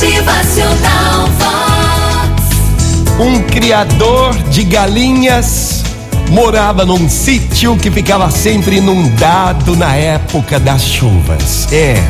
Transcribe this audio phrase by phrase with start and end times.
[0.00, 3.20] Motivacional Vox.
[3.20, 5.84] Um criador de galinhas
[6.30, 11.70] morava num sítio que ficava sempre inundado na época das chuvas.
[11.70, 12.02] É.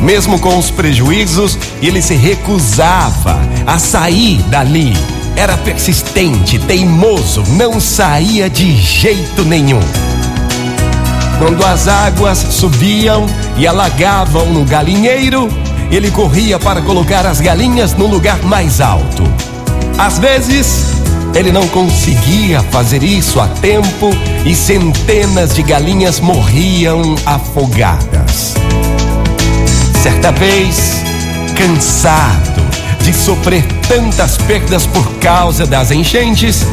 [0.00, 4.94] Mesmo com os prejuízos, ele se recusava a sair dali.
[5.36, 9.82] Era persistente, teimoso, não saía de jeito nenhum.
[11.38, 13.26] Quando as águas subiam
[13.58, 15.50] e alagavam no galinheiro,
[15.90, 19.24] ele corria para colocar as galinhas no lugar mais alto.
[19.96, 20.98] Às vezes,
[21.34, 24.10] ele não conseguia fazer isso a tempo
[24.44, 28.54] e centenas de galinhas morriam afogadas.
[30.02, 31.02] Certa vez,
[31.56, 32.62] cansado
[33.02, 36.66] de sofrer tantas perdas por causa das enchentes,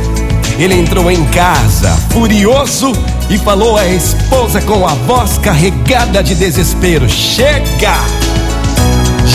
[0.59, 2.91] ele entrou em casa, furioso,
[3.29, 7.95] e falou à esposa com a voz carregada de desespero: Chega!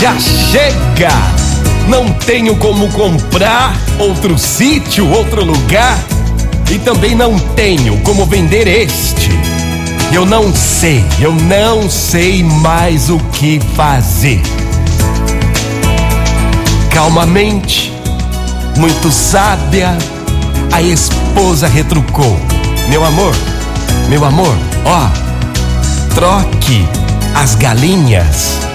[0.01, 1.11] Já chega!
[1.87, 5.95] Não tenho como comprar outro sítio, outro lugar,
[6.71, 9.29] e também não tenho como vender este.
[10.11, 14.41] Eu não sei, eu não sei mais o que fazer.
[16.91, 17.93] Calmamente,
[18.77, 19.95] muito sábia,
[20.71, 22.39] a esposa retrucou:
[22.89, 23.35] Meu amor,
[24.09, 25.09] meu amor, ó,
[26.15, 26.87] troque
[27.35, 28.70] as galinhas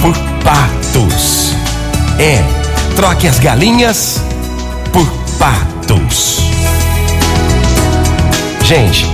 [0.00, 1.54] por patos.
[2.18, 2.42] É,
[2.94, 4.20] troque as galinhas
[4.92, 5.06] por
[5.38, 6.40] patos.
[8.62, 9.06] Gente,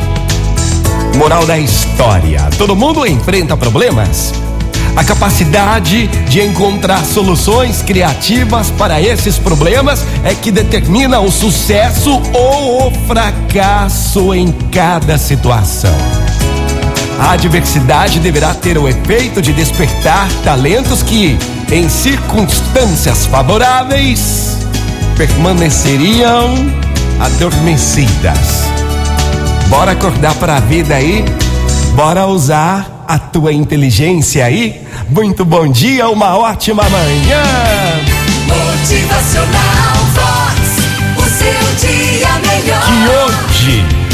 [1.16, 4.33] moral da história: todo mundo enfrenta problemas.
[4.94, 12.89] A capacidade de encontrar soluções criativas para esses problemas é que determina o sucesso ou
[12.89, 16.22] o fracasso em cada situação.
[17.18, 21.38] A adversidade deverá ter o efeito de despertar talentos que,
[21.70, 24.58] em circunstâncias favoráveis,
[25.16, 26.55] permaneceriam
[27.20, 28.64] adormecidas.
[29.68, 31.24] Bora acordar para a vida aí?
[31.95, 34.83] Bora usar a tua inteligência aí?
[35.08, 38.11] Muito bom dia, uma ótima manhã!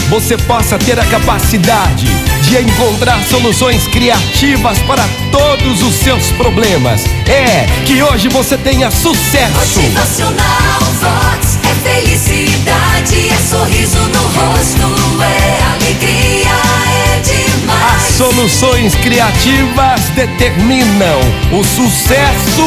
[0.09, 2.07] Você possa ter a capacidade
[2.43, 7.05] de encontrar soluções criativas para todos os seus problemas.
[7.27, 9.53] É, que hoje você tenha sucesso!
[9.55, 11.59] Motivacional Vox.
[11.63, 16.51] É felicidade, é sorriso no rosto, é alegria,
[16.89, 17.97] é demais.
[17.97, 21.21] As soluções criativas determinam
[21.53, 22.63] o sucesso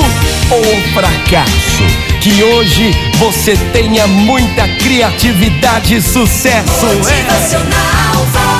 [0.52, 1.71] ou o fracasso.
[2.22, 6.86] Que hoje você tenha muita criatividade e sucesso.
[6.86, 6.94] É.
[6.94, 8.51] Motivacional Vox.